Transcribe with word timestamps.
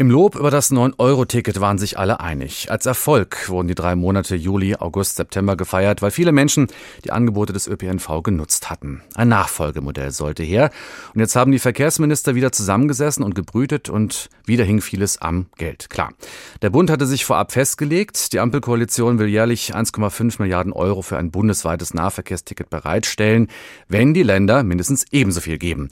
Im 0.00 0.10
Lob 0.10 0.34
über 0.34 0.50
das 0.50 0.72
9-Euro-Ticket 0.72 1.60
waren 1.60 1.76
sich 1.76 1.98
alle 1.98 2.20
einig. 2.20 2.70
Als 2.70 2.86
Erfolg 2.86 3.50
wurden 3.50 3.68
die 3.68 3.74
drei 3.74 3.96
Monate 3.96 4.34
Juli, 4.34 4.74
August, 4.76 5.16
September 5.16 5.58
gefeiert, 5.58 6.00
weil 6.00 6.10
viele 6.10 6.32
Menschen 6.32 6.68
die 7.04 7.12
Angebote 7.12 7.52
des 7.52 7.68
ÖPNV 7.68 8.22
genutzt 8.22 8.70
hatten. 8.70 9.02
Ein 9.14 9.28
Nachfolgemodell 9.28 10.10
sollte 10.10 10.42
her. 10.42 10.70
Und 11.12 11.20
jetzt 11.20 11.36
haben 11.36 11.52
die 11.52 11.58
Verkehrsminister 11.58 12.34
wieder 12.34 12.50
zusammengesessen 12.50 13.22
und 13.22 13.34
gebrütet 13.34 13.90
und 13.90 14.30
wieder 14.46 14.64
hing 14.64 14.80
vieles 14.80 15.20
am 15.20 15.50
Geld. 15.58 15.90
Klar. 15.90 16.14
Der 16.62 16.70
Bund 16.70 16.88
hatte 16.88 17.04
sich 17.04 17.26
vorab 17.26 17.52
festgelegt, 17.52 18.32
die 18.32 18.40
Ampelkoalition 18.40 19.18
will 19.18 19.28
jährlich 19.28 19.74
1,5 19.74 20.36
Milliarden 20.40 20.72
Euro 20.72 21.02
für 21.02 21.18
ein 21.18 21.30
bundesweites 21.30 21.92
Nahverkehrsticket 21.92 22.70
bereitstellen, 22.70 23.48
wenn 23.86 24.14
die 24.14 24.22
Länder 24.22 24.62
mindestens 24.62 25.04
ebenso 25.10 25.42
viel 25.42 25.58
geben. 25.58 25.90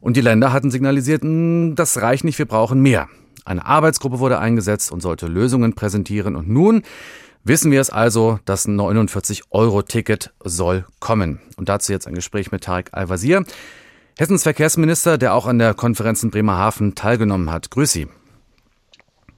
Und 0.00 0.16
die 0.16 0.22
Länder 0.22 0.54
hatten 0.54 0.70
signalisiert, 0.70 1.20
hm, 1.20 1.74
das 1.74 2.00
reicht 2.00 2.24
nicht, 2.24 2.38
wir 2.38 2.46
brauchen 2.46 2.80
mehr. 2.80 3.06
Eine 3.50 3.66
Arbeitsgruppe 3.66 4.20
wurde 4.20 4.38
eingesetzt 4.38 4.92
und 4.92 5.00
sollte 5.00 5.26
Lösungen 5.26 5.74
präsentieren. 5.74 6.36
Und 6.36 6.48
nun 6.48 6.82
wissen 7.42 7.72
wir 7.72 7.80
es 7.80 7.90
also, 7.90 8.38
das 8.44 8.68
49-Euro-Ticket 8.68 10.32
soll 10.44 10.84
kommen. 11.00 11.40
Und 11.56 11.68
dazu 11.68 11.90
jetzt 11.90 12.06
ein 12.06 12.14
Gespräch 12.14 12.52
mit 12.52 12.62
Tarek 12.62 12.90
Al-Wazir, 12.92 13.44
Hessens 14.16 14.44
Verkehrsminister, 14.44 15.18
der 15.18 15.34
auch 15.34 15.48
an 15.48 15.58
der 15.58 15.74
Konferenz 15.74 16.22
in 16.22 16.30
Bremerhaven 16.30 16.94
teilgenommen 16.94 17.50
hat. 17.50 17.72
Grüß 17.72 17.90
Sie. 17.90 18.06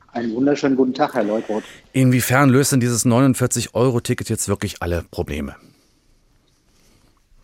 Einen 0.09 0.35
wunderschönen 0.35 0.77
guten 0.77 0.93
Tag, 0.93 1.15
Herr 1.15 1.25
Leutroth. 1.25 1.65
Inwiefern 1.95 2.51
löst 2.51 2.73
denn 2.73 2.81
dieses 2.81 3.07
49-Euro-Ticket 3.07 4.29
jetzt 4.29 4.47
wirklich 4.47 4.83
alle 4.83 5.07
Probleme? 5.11 5.57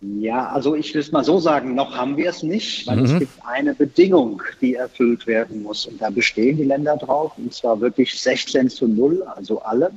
Ja, 0.01 0.49
also 0.51 0.77
ich 0.77 0.95
will 0.95 1.01
es 1.01 1.11
mal 1.11 1.25
so 1.25 1.41
sagen, 1.41 1.75
noch 1.75 1.97
haben 1.97 2.17
wir 2.17 2.31
es 2.31 2.45
nicht, 2.45 2.87
weil 2.87 2.99
mhm. 2.99 3.05
es 3.05 3.19
gibt 3.19 3.33
eine 3.45 3.75
Bedingung, 3.75 4.41
die 4.61 4.75
erfüllt 4.75 5.27
werden 5.27 5.63
muss. 5.65 5.87
Und 5.87 6.01
da 6.01 6.11
bestehen 6.11 6.57
die 6.57 6.65
Länder 6.65 6.97
drauf, 6.97 7.33
und 7.37 7.53
zwar 7.53 7.81
wirklich 7.81 8.19
16 8.21 8.71
zu 8.71 8.87
0, 8.87 9.25
also 9.35 9.61
alle. 9.61 9.91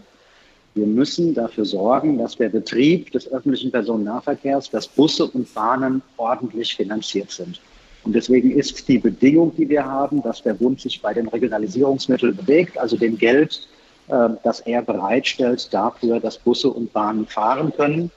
Wir 0.74 0.88
müssen 0.88 1.36
dafür 1.36 1.66
sorgen, 1.66 2.18
dass 2.18 2.36
der 2.38 2.50
Betrieb 2.50 3.12
des 3.12 3.32
öffentlichen 3.32 3.72
Personennahverkehrs, 3.72 4.72
dass 4.72 4.88
Busse 4.88 5.28
und 5.28 5.54
Bahnen 5.54 6.02
ordentlich 6.18 6.76
finanziert 6.76 7.30
sind. 7.30 7.62
Und 8.04 8.14
deswegen 8.14 8.52
ist 8.52 8.88
die 8.88 8.98
Bedingung, 8.98 9.54
die 9.56 9.70
wir 9.70 9.86
haben, 9.86 10.24
dass 10.24 10.42
der 10.42 10.56
Bund 10.56 10.82
sich 10.82 11.00
bei 11.02 11.14
den 11.14 11.28
Regionalisierungsmitteln 11.28 12.36
bewegt, 12.36 12.78
also 12.80 12.98
dem 12.98 13.20
Geld, 13.20 13.68
äh, 14.08 14.30
das 14.44 14.62
er 14.62 14.82
bereitstellt 14.82 15.72
dafür, 15.72 16.20
dass 16.20 16.40
Busse 16.40 16.70
und 16.70 16.92
Bahnen 16.92 17.28
fahren 17.28 17.72
können 17.76 18.10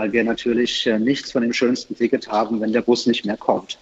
weil 0.00 0.12
wir 0.12 0.24
natürlich 0.24 0.86
äh, 0.86 0.98
nichts 0.98 1.30
von 1.30 1.42
dem 1.42 1.52
schönsten 1.52 1.94
Ticket 1.94 2.26
haben, 2.26 2.58
wenn 2.62 2.72
der 2.72 2.80
Bus 2.80 3.04
nicht 3.04 3.26
mehr 3.26 3.36
kommt. 3.36 3.78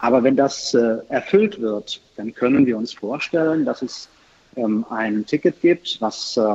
Aber 0.00 0.22
wenn 0.22 0.36
das 0.36 0.74
äh, 0.74 0.98
erfüllt 1.08 1.62
wird, 1.62 1.98
dann 2.16 2.34
können 2.34 2.66
wir 2.66 2.76
uns 2.76 2.92
vorstellen, 2.92 3.64
dass 3.64 3.80
es 3.80 4.10
ähm, 4.56 4.84
ein 4.90 5.24
Ticket 5.24 5.62
gibt, 5.62 5.98
was 6.00 6.36
äh, 6.36 6.52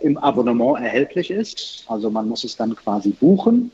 im 0.00 0.16
Abonnement 0.16 0.80
erhältlich 0.82 1.30
ist. 1.30 1.84
Also 1.86 2.08
man 2.08 2.30
muss 2.30 2.44
es 2.44 2.56
dann 2.56 2.74
quasi 2.74 3.10
buchen. 3.10 3.70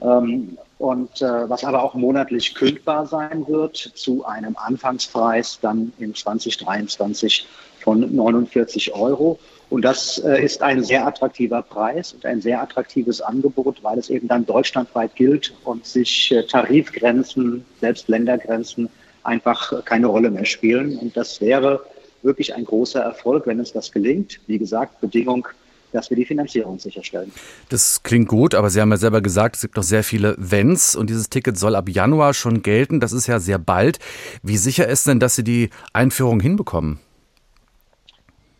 Ähm, 0.00 0.56
und 0.78 1.20
was 1.20 1.62
aber 1.62 1.80
auch 1.84 1.94
monatlich 1.94 2.56
kündbar 2.56 3.06
sein 3.06 3.46
wird 3.46 3.76
zu 3.76 4.24
einem 4.24 4.56
Anfangspreis 4.56 5.60
dann 5.60 5.92
in 6.00 6.12
2023 6.12 7.46
von 7.78 8.12
49 8.12 8.92
Euro. 8.92 9.38
Und 9.72 9.86
das 9.86 10.18
äh, 10.18 10.44
ist 10.44 10.60
ein 10.60 10.84
sehr 10.84 11.06
attraktiver 11.06 11.62
Preis 11.62 12.12
und 12.12 12.26
ein 12.26 12.42
sehr 12.42 12.60
attraktives 12.60 13.22
Angebot, 13.22 13.82
weil 13.82 13.98
es 13.98 14.10
eben 14.10 14.28
dann 14.28 14.44
deutschlandweit 14.44 15.16
gilt 15.16 15.54
und 15.64 15.86
sich 15.86 16.30
äh, 16.30 16.42
Tarifgrenzen, 16.42 17.64
selbst 17.80 18.06
Ländergrenzen 18.06 18.90
einfach 19.22 19.82
keine 19.86 20.08
Rolle 20.08 20.30
mehr 20.30 20.44
spielen. 20.44 20.98
Und 20.98 21.16
das 21.16 21.40
wäre 21.40 21.80
wirklich 22.20 22.54
ein 22.54 22.66
großer 22.66 23.00
Erfolg, 23.00 23.46
wenn 23.46 23.60
es 23.60 23.72
das 23.72 23.90
gelingt. 23.90 24.40
Wie 24.46 24.58
gesagt, 24.58 25.00
Bedingung, 25.00 25.48
dass 25.92 26.10
wir 26.10 26.18
die 26.18 26.26
Finanzierung 26.26 26.78
sicherstellen. 26.78 27.32
Das 27.70 28.02
klingt 28.02 28.28
gut, 28.28 28.54
aber 28.54 28.68
Sie 28.68 28.78
haben 28.78 28.90
ja 28.90 28.98
selber 28.98 29.22
gesagt, 29.22 29.56
es 29.56 29.62
gibt 29.62 29.76
noch 29.76 29.84
sehr 29.84 30.04
viele 30.04 30.34
Wenns 30.36 30.94
und 30.94 31.08
dieses 31.08 31.30
Ticket 31.30 31.56
soll 31.56 31.76
ab 31.76 31.88
Januar 31.88 32.34
schon 32.34 32.60
gelten. 32.60 33.00
Das 33.00 33.14
ist 33.14 33.26
ja 33.26 33.40
sehr 33.40 33.58
bald. 33.58 34.00
Wie 34.42 34.58
sicher 34.58 34.86
ist 34.86 35.06
denn, 35.06 35.18
dass 35.18 35.34
Sie 35.34 35.44
die 35.44 35.70
Einführung 35.94 36.40
hinbekommen? 36.40 37.00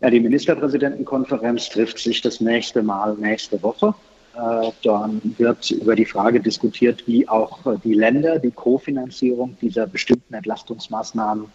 Die 0.09 0.19
Ministerpräsidentenkonferenz 0.19 1.69
trifft 1.69 1.97
sich 1.97 2.21
das 2.21 2.41
nächste 2.41 2.83
Mal 2.83 3.15
nächste 3.15 3.61
Woche. 3.63 3.95
Äh, 4.35 4.71
dann 4.83 5.21
wird 5.37 5.71
über 5.71 5.95
die 5.95 6.05
Frage 6.05 6.41
diskutiert, 6.41 7.07
wie 7.07 7.27
auch 7.29 7.59
die 7.83 7.93
Länder 7.93 8.37
die 8.39 8.51
Kofinanzierung 8.51 9.55
dieser 9.61 9.87
bestimmten 9.87 10.33
Entlastungsmaßnahmen 10.33 11.45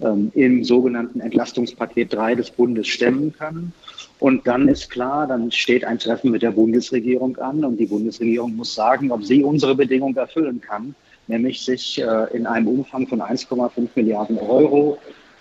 ähm, 0.00 0.30
im 0.34 0.62
sogenannten 0.62 1.20
Entlastungspaket 1.20 2.12
3 2.12 2.36
des 2.36 2.50
Bundes 2.52 2.86
stemmen 2.86 3.32
können. 3.32 3.72
Und 4.20 4.46
dann 4.46 4.68
ist 4.68 4.90
klar, 4.90 5.26
dann 5.26 5.50
steht 5.50 5.84
ein 5.84 5.98
Treffen 5.98 6.30
mit 6.30 6.42
der 6.42 6.52
Bundesregierung 6.52 7.36
an 7.38 7.64
und 7.64 7.78
die 7.78 7.86
Bundesregierung 7.86 8.54
muss 8.54 8.76
sagen, 8.76 9.10
ob 9.10 9.24
sie 9.24 9.42
unsere 9.42 9.74
Bedingung 9.74 10.14
erfüllen 10.16 10.60
kann, 10.60 10.94
nämlich 11.26 11.64
sich 11.64 12.00
äh, 12.00 12.36
in 12.36 12.46
einem 12.46 12.68
Umfang 12.68 13.08
von 13.08 13.20
1,5 13.20 13.88
Milliarden 13.96 14.38
Euro 14.38 14.98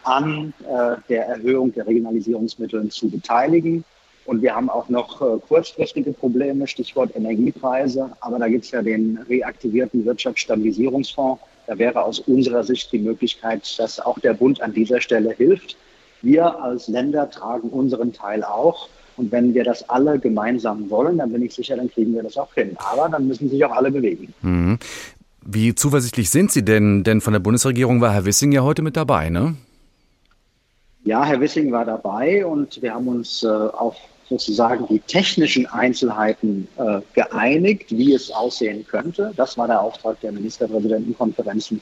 an 0.08 0.54
äh, 0.64 0.96
der 1.10 1.28
Erhöhung 1.28 1.74
der 1.74 1.86
Regionalisierungsmittel 1.86 2.90
zu 2.90 3.10
beteiligen. 3.10 3.84
Und 4.26 4.42
wir 4.42 4.56
haben 4.56 4.70
auch 4.70 4.90
noch 4.90 5.22
äh, 5.22 5.40
kurzfristige 5.48 6.12
Probleme, 6.12 6.68
Stichwort 6.68 7.16
Energiepreise. 7.16 8.12
Aber 8.22 8.40
da 8.40 8.48
gibt 8.48 8.66
es 8.66 8.72
ja 8.72 8.82
den 8.82 9.20
reaktivierten 9.30 10.06
Wirtschaftsstabilisierungsfonds. 10.06 11.42
Da 11.68 11.78
wäre 11.78 12.02
aus 12.02 12.20
unserer 12.20 12.64
Sicht 12.64 12.92
die 12.92 13.00
Möglichkeit, 13.00 13.78
dass 13.78 14.00
auch 14.00 14.20
der 14.20 14.34
Bund 14.34 14.62
an 14.62 14.74
dieser 14.74 15.02
Stelle 15.02 15.32
hilft. 15.32 15.78
Wir 16.22 16.62
als 16.62 16.88
Länder 16.88 17.30
tragen 17.30 17.70
unseren 17.70 18.14
Teil 18.14 18.44
auch. 18.44 18.90
Und 19.18 19.32
wenn 19.32 19.54
wir 19.54 19.64
das 19.64 19.90
alle 19.90 20.20
gemeinsam 20.20 20.90
wollen, 20.90 21.18
dann 21.18 21.32
bin 21.32 21.42
ich 21.44 21.54
sicher, 21.54 21.76
dann 21.76 21.90
kriegen 21.90 22.14
wir 22.14 22.24
das 22.24 22.38
auch 22.38 22.54
hin. 22.54 22.78
Aber 22.78 23.10
dann 23.10 23.28
müssen 23.28 23.50
sich 23.50 23.64
auch 23.66 23.72
alle 23.72 23.92
bewegen. 23.92 24.34
Mhm. 24.42 24.80
Wie 25.50 25.74
zuversichtlich 25.74 26.30
sind 26.30 26.52
Sie 26.52 26.64
denn? 26.64 27.04
Denn 27.04 27.22
von 27.22 27.34
der 27.34 27.40
Bundesregierung 27.40 28.02
war 28.02 28.14
Herr 28.14 28.26
Wissing 28.26 28.52
ja 28.52 28.62
heute 28.62 28.82
mit 28.82 28.98
dabei, 28.98 29.30
ne? 29.30 29.56
Ja, 31.08 31.24
Herr 31.24 31.40
Wissing 31.40 31.72
war 31.72 31.86
dabei 31.86 32.46
und 32.46 32.82
wir 32.82 32.94
haben 32.94 33.08
uns 33.08 33.42
äh, 33.42 33.48
auf 33.48 33.96
sozusagen 34.28 34.86
die 34.88 35.00
technischen 35.00 35.66
Einzelheiten 35.66 36.68
äh, 36.76 37.00
geeinigt, 37.14 37.86
wie 37.92 38.14
es 38.14 38.30
aussehen 38.30 38.86
könnte. 38.86 39.32
Das 39.38 39.58
war 39.58 39.68
der 39.68 39.80
Auftrag 39.80 40.20
der 40.20 40.34
Ministerpräsidentenkonferenzen 40.34 41.82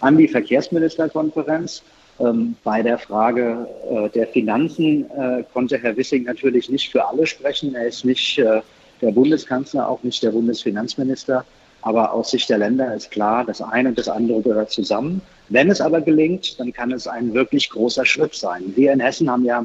an 0.00 0.18
die 0.18 0.28
Verkehrsministerkonferenz. 0.28 1.82
Ähm, 2.20 2.54
bei 2.64 2.82
der 2.82 2.98
Frage 2.98 3.66
äh, 3.90 4.10
der 4.10 4.26
Finanzen 4.26 5.10
äh, 5.10 5.42
konnte 5.54 5.78
Herr 5.78 5.96
Wissing 5.96 6.24
natürlich 6.24 6.68
nicht 6.68 6.92
für 6.92 7.08
alle 7.08 7.26
sprechen. 7.26 7.74
Er 7.74 7.86
ist 7.86 8.04
nicht 8.04 8.38
äh, 8.38 8.60
der 9.00 9.10
Bundeskanzler, 9.10 9.88
auch 9.88 10.02
nicht 10.02 10.22
der 10.22 10.32
Bundesfinanzminister. 10.32 11.46
Aber 11.86 12.12
aus 12.12 12.32
Sicht 12.32 12.50
der 12.50 12.58
Länder 12.58 12.92
ist 12.96 13.12
klar, 13.12 13.44
das 13.44 13.62
eine 13.62 13.90
und 13.90 13.96
das 13.96 14.08
andere 14.08 14.42
gehört 14.42 14.72
zusammen. 14.72 15.22
Wenn 15.50 15.70
es 15.70 15.80
aber 15.80 16.00
gelingt, 16.00 16.58
dann 16.58 16.72
kann 16.72 16.90
es 16.90 17.06
ein 17.06 17.32
wirklich 17.32 17.70
großer 17.70 18.04
Schritt 18.04 18.34
sein. 18.34 18.72
Wir 18.74 18.92
in 18.92 18.98
Hessen 18.98 19.30
haben 19.30 19.44
ja 19.44 19.64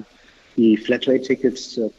die 0.56 0.78
Flatrate-Tickets 0.78 1.80
äh, 1.80 1.90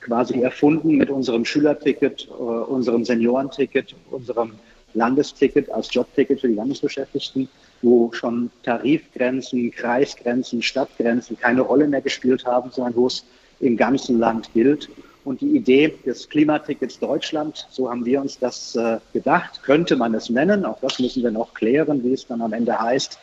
quasi 0.00 0.40
erfunden 0.40 0.96
mit 0.96 1.10
unserem 1.10 1.44
Schülerticket, 1.44 2.28
äh, 2.30 2.32
unserem 2.32 3.04
Seniorenticket, 3.04 3.96
unserem 4.12 4.52
Landesticket 4.92 5.68
als 5.70 5.92
Jobticket 5.92 6.40
für 6.40 6.46
die 6.46 6.54
Landesbeschäftigten, 6.54 7.48
wo 7.82 8.12
schon 8.12 8.52
Tarifgrenzen, 8.62 9.72
Kreisgrenzen, 9.72 10.62
Stadtgrenzen 10.62 11.36
keine 11.36 11.62
Rolle 11.62 11.88
mehr 11.88 12.00
gespielt 12.00 12.46
haben, 12.46 12.70
sondern 12.70 12.94
wo 12.94 13.08
es 13.08 13.24
im 13.58 13.76
ganzen 13.76 14.20
Land 14.20 14.52
gilt. 14.54 14.88
Und 15.24 15.40
die 15.40 15.56
Idee 15.56 15.94
des 16.04 16.28
Klimatickets 16.28 16.98
Deutschland, 16.98 17.66
so 17.70 17.90
haben 17.90 18.04
wir 18.04 18.20
uns 18.20 18.38
das 18.38 18.76
äh, 18.76 18.98
gedacht, 19.12 19.62
könnte 19.62 19.96
man 19.96 20.14
es 20.14 20.28
nennen. 20.28 20.66
Auch 20.66 20.78
das 20.80 20.98
müssen 20.98 21.22
wir 21.22 21.30
noch 21.30 21.54
klären, 21.54 22.04
wie 22.04 22.12
es 22.12 22.26
dann 22.26 22.42
am 22.42 22.52
Ende 22.52 22.78
heißt. 22.78 23.18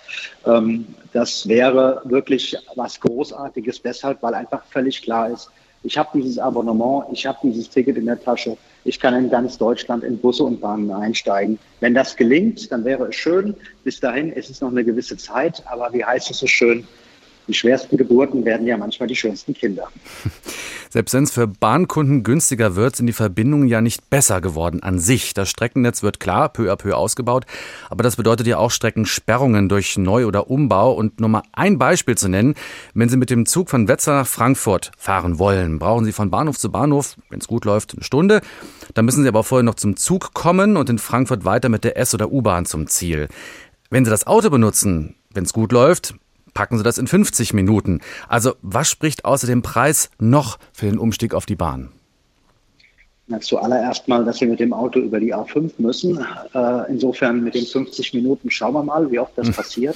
Ähm, 0.45 0.87
das 1.13 1.47
wäre 1.47 2.01
wirklich 2.05 2.57
was 2.75 2.99
Großartiges 2.99 3.81
deshalb, 3.83 4.23
weil 4.23 4.33
einfach 4.33 4.63
völlig 4.65 5.01
klar 5.01 5.29
ist, 5.29 5.49
ich 5.83 5.97
habe 5.97 6.09
dieses 6.13 6.37
Abonnement, 6.37 7.05
ich 7.11 7.25
habe 7.25 7.39
dieses 7.43 7.69
Ticket 7.69 7.97
in 7.97 8.05
der 8.05 8.21
Tasche, 8.21 8.55
ich 8.83 8.99
kann 8.99 9.15
in 9.15 9.29
ganz 9.29 9.57
Deutschland 9.57 10.03
in 10.03 10.17
Busse 10.19 10.43
und 10.43 10.61
Bahnen 10.61 10.91
einsteigen. 10.91 11.57
Wenn 11.79 11.95
das 11.95 12.15
gelingt, 12.15 12.71
dann 12.71 12.85
wäre 12.85 13.07
es 13.07 13.15
schön. 13.15 13.55
Bis 13.83 13.99
dahin 13.99 14.31
ist 14.31 14.49
es 14.49 14.61
noch 14.61 14.69
eine 14.69 14.83
gewisse 14.83 15.17
Zeit, 15.17 15.63
aber 15.65 15.91
wie 15.93 16.05
heißt 16.05 16.29
es 16.29 16.37
so 16.37 16.47
schön, 16.47 16.87
die 17.47 17.53
schwersten 17.53 17.97
Geburten 17.97 18.45
werden 18.45 18.67
ja 18.67 18.77
manchmal 18.77 19.07
die 19.07 19.15
schönsten 19.15 19.53
Kinder. 19.53 19.87
Selbst 20.91 21.13
wenn 21.13 21.23
es 21.23 21.31
für 21.31 21.47
Bahnkunden 21.47 22.23
günstiger 22.23 22.75
wird, 22.75 22.97
sind 22.97 23.07
die 23.07 23.13
Verbindungen 23.13 23.69
ja 23.69 23.79
nicht 23.79 24.09
besser 24.09 24.41
geworden 24.41 24.83
an 24.83 24.99
sich. 24.99 25.33
Das 25.33 25.49
Streckennetz 25.49 26.03
wird 26.03 26.19
klar 26.19 26.49
peu 26.49 26.69
à 26.69 26.75
peu 26.75 26.97
ausgebaut, 26.97 27.45
aber 27.89 28.03
das 28.03 28.17
bedeutet 28.17 28.45
ja 28.45 28.57
auch 28.57 28.71
Streckensperrungen 28.71 29.69
durch 29.69 29.97
Neu- 29.97 30.25
oder 30.25 30.49
Umbau. 30.49 30.91
Und 30.91 31.21
nur 31.21 31.29
mal 31.29 31.43
ein 31.53 31.77
Beispiel 31.77 32.17
zu 32.17 32.27
nennen, 32.27 32.55
wenn 32.93 33.07
Sie 33.07 33.15
mit 33.15 33.29
dem 33.29 33.45
Zug 33.45 33.69
von 33.69 33.87
Wetzlar 33.87 34.19
nach 34.19 34.27
Frankfurt 34.27 34.91
fahren 34.97 35.39
wollen, 35.39 35.79
brauchen 35.79 36.03
Sie 36.03 36.11
von 36.11 36.29
Bahnhof 36.29 36.59
zu 36.59 36.69
Bahnhof, 36.69 37.15
wenn 37.29 37.39
es 37.39 37.47
gut 37.47 37.63
läuft, 37.63 37.93
eine 37.93 38.03
Stunde. 38.03 38.41
Dann 38.93 39.05
müssen 39.05 39.23
Sie 39.23 39.29
aber 39.29 39.45
vorher 39.45 39.63
noch 39.63 39.75
zum 39.75 39.95
Zug 39.95 40.33
kommen 40.33 40.75
und 40.75 40.89
in 40.89 40.97
Frankfurt 40.97 41.45
weiter 41.45 41.69
mit 41.69 41.85
der 41.85 41.95
S- 41.97 42.13
oder 42.13 42.33
U-Bahn 42.33 42.65
zum 42.65 42.87
Ziel. 42.87 43.29
Wenn 43.89 44.03
Sie 44.03 44.11
das 44.11 44.27
Auto 44.27 44.49
benutzen, 44.49 45.15
wenn 45.33 45.45
es 45.45 45.53
gut 45.53 45.71
läuft, 45.71 46.15
packen 46.53 46.77
Sie 46.77 46.83
das 46.83 46.97
in 46.97 47.07
50 47.07 47.53
Minuten. 47.53 48.01
Also 48.27 48.53
was 48.61 48.89
spricht 48.89 49.25
außer 49.25 49.47
dem 49.47 49.61
Preis 49.61 50.09
noch 50.19 50.59
für 50.73 50.85
den 50.85 50.97
Umstieg 50.97 51.33
auf 51.33 51.45
die 51.45 51.55
Bahn? 51.55 51.91
Na, 53.27 53.39
zuallererst 53.39 54.07
mal, 54.07 54.25
dass 54.25 54.41
wir 54.41 54.47
mit 54.47 54.59
dem 54.59 54.73
Auto 54.73 54.99
über 54.99 55.19
die 55.19 55.33
A5 55.33 55.71
müssen. 55.77 56.25
Äh, 56.53 56.91
insofern 56.91 57.43
mit 57.43 57.55
den 57.55 57.65
50 57.65 58.13
Minuten 58.13 58.51
schauen 58.51 58.73
wir 58.73 58.83
mal, 58.83 59.09
wie 59.09 59.19
oft 59.19 59.37
das 59.37 59.47
hm. 59.47 59.53
passiert. 59.53 59.95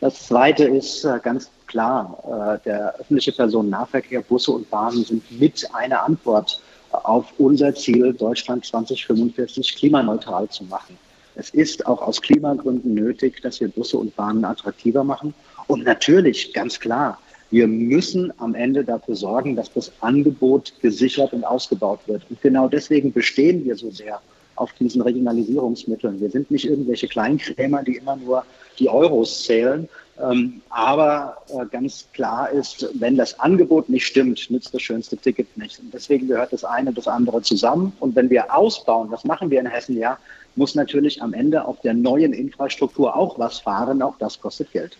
Das 0.00 0.26
Zweite 0.26 0.64
ist 0.64 1.04
äh, 1.04 1.18
ganz 1.22 1.50
klar, 1.66 2.58
äh, 2.58 2.64
der 2.64 2.94
öffentliche 2.94 3.32
Personennahverkehr, 3.32 4.22
Busse 4.22 4.52
und 4.52 4.70
Bahnen 4.70 5.04
sind 5.04 5.40
mit 5.40 5.68
einer 5.74 6.04
Antwort 6.04 6.60
auf 6.90 7.26
unser 7.38 7.74
Ziel, 7.74 8.12
Deutschland 8.14 8.64
2045 8.64 9.76
klimaneutral 9.76 10.48
zu 10.48 10.64
machen. 10.64 10.98
Es 11.34 11.50
ist 11.50 11.86
auch 11.86 12.02
aus 12.02 12.20
Klimagründen 12.20 12.94
nötig, 12.94 13.40
dass 13.42 13.60
wir 13.60 13.68
Busse 13.68 13.98
und 13.98 14.14
Bahnen 14.16 14.44
attraktiver 14.44 15.04
machen. 15.04 15.34
Und 15.66 15.84
natürlich, 15.84 16.52
ganz 16.52 16.80
klar, 16.80 17.18
wir 17.50 17.66
müssen 17.66 18.32
am 18.38 18.54
Ende 18.54 18.84
dafür 18.84 19.16
sorgen, 19.16 19.56
dass 19.56 19.72
das 19.72 19.92
Angebot 20.00 20.72
gesichert 20.80 21.32
und 21.32 21.44
ausgebaut 21.44 22.00
wird. 22.06 22.22
Und 22.30 22.40
genau 22.40 22.68
deswegen 22.68 23.12
bestehen 23.12 23.64
wir 23.64 23.76
so 23.76 23.90
sehr 23.90 24.20
auf 24.60 24.72
diesen 24.74 25.00
Regionalisierungsmitteln. 25.00 26.20
Wir 26.20 26.30
sind 26.30 26.50
nicht 26.50 26.66
irgendwelche 26.66 27.08
Kleinkrämer, 27.08 27.82
die 27.82 27.96
immer 27.96 28.16
nur 28.16 28.44
die 28.78 28.88
Euros 28.88 29.44
zählen. 29.44 29.88
Ähm, 30.20 30.60
aber 30.68 31.38
äh, 31.48 31.64
ganz 31.66 32.06
klar 32.12 32.50
ist, 32.50 32.86
wenn 32.94 33.16
das 33.16 33.40
Angebot 33.40 33.88
nicht 33.88 34.06
stimmt, 34.06 34.50
nützt 34.50 34.74
das 34.74 34.82
schönste 34.82 35.16
Ticket 35.16 35.56
nicht. 35.56 35.80
Und 35.80 35.94
deswegen 35.94 36.28
gehört 36.28 36.52
das 36.52 36.64
eine 36.64 36.90
und 36.90 36.98
das 36.98 37.08
andere 37.08 37.40
zusammen. 37.40 37.92
Und 38.00 38.14
wenn 38.16 38.28
wir 38.28 38.54
ausbauen, 38.54 39.10
das 39.10 39.24
machen 39.24 39.50
wir 39.50 39.60
in 39.60 39.66
Hessen 39.66 39.96
ja, 39.96 40.18
muss 40.56 40.74
natürlich 40.74 41.22
am 41.22 41.32
Ende 41.32 41.64
auf 41.64 41.80
der 41.80 41.94
neuen 41.94 42.34
Infrastruktur 42.34 43.16
auch 43.16 43.38
was 43.38 43.60
fahren. 43.60 44.02
Auch 44.02 44.16
das 44.18 44.40
kostet 44.40 44.70
Geld. 44.72 44.96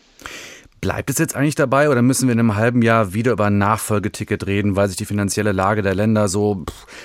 Bleibt 0.81 1.11
es 1.11 1.19
jetzt 1.19 1.37
eigentlich 1.37 1.57
dabei 1.57 1.91
oder 1.91 2.01
müssen 2.01 2.27
wir 2.27 2.33
in 2.33 2.39
einem 2.39 2.57
halben 2.57 2.81
Jahr 2.81 3.13
wieder 3.13 3.33
über 3.33 3.47
ein 3.47 3.59
Nachfolgeticket 3.59 4.47
reden, 4.47 4.77
weil 4.77 4.89
sich 4.89 4.97
die 4.97 5.05
finanzielle 5.05 5.53
Lage 5.53 5.83
der 5.83 5.95
Länder 5.95 6.29
so 6.29 6.65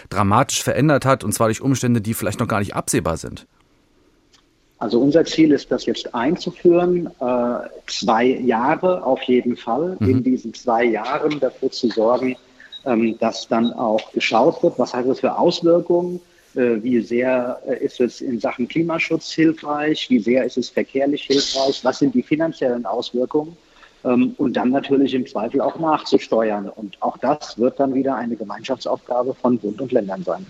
dramatisch 0.10 0.63
verändert 0.63 1.06
hat 1.06 1.24
und 1.24 1.33
zwar 1.33 1.48
durch 1.48 1.62
Umstände, 1.62 2.00
die 2.00 2.13
vielleicht 2.13 2.39
noch 2.39 2.48
gar 2.48 2.60
nicht 2.60 2.75
absehbar 2.75 3.18
sind? 3.18 3.45
Also 4.77 5.00
unser 5.00 5.25
Ziel 5.25 5.51
ist, 5.51 5.72
das 5.72 5.86
jetzt 5.86 6.13
einzuführen, 6.13 7.07
äh, 7.19 7.69
zwei 7.88 8.25
Jahre 8.25 9.04
auf 9.04 9.22
jeden 9.24 9.57
Fall. 9.57 9.98
Mhm. 10.00 10.10
In 10.10 10.24
diesen 10.24 10.54
zwei 10.54 10.83
Jahren 10.86 11.39
dafür 11.39 11.72
zu 11.72 11.89
sorgen, 11.89 12.36
ähm, 12.86 13.18
dass 13.19 13.48
dann 13.48 13.74
auch 13.74 14.12
geschaut 14.12 14.62
wird, 14.63 14.77
was 14.77 14.94
hat 14.94 15.07
das 15.07 15.22
für 15.22 15.38
Auswirkungen, 15.38 16.19
wie 16.83 17.01
sehr 17.01 17.61
äh, 17.67 17.83
ist 17.83 17.99
es 17.99 18.21
in 18.21 18.39
Sachen 18.39 18.67
Klimaschutz 18.67 19.31
hilfreich, 19.31 20.09
wie 20.09 20.19
sehr 20.19 20.45
ist 20.45 20.57
es 20.57 20.69
verkehrlich 20.69 21.23
hilfreich, 21.23 21.83
was 21.83 21.99
sind 21.99 22.15
die 22.15 22.23
finanziellen 22.23 22.85
Auswirkungen 22.85 23.55
ähm, 24.03 24.33
und 24.37 24.53
dann 24.53 24.69
natürlich 24.69 25.13
im 25.13 25.25
Zweifel 25.25 25.61
auch 25.61 25.77
nachzusteuern. 25.79 26.69
Und 26.69 27.01
auch 27.01 27.17
das 27.17 27.57
wird 27.57 27.79
dann 27.79 27.93
wieder 27.93 28.15
eine 28.15 28.35
Gemeinschaftsaufgabe 28.35 29.33
von 29.33 29.57
Bund 29.57 29.81
und 29.81 29.91
Ländern 29.91 30.23
sein. 30.23 30.45